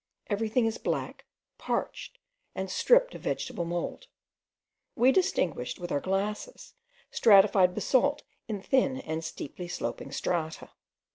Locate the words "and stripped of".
2.55-3.21